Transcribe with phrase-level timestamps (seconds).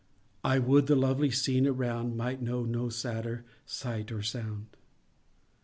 [0.43, 4.75] I would the lovely scene around Might know no sadder sight nor sound.